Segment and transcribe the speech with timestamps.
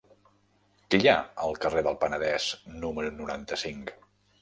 [0.93, 2.51] Què hi ha al carrer del Penedès
[2.83, 3.99] número noranta-cinc?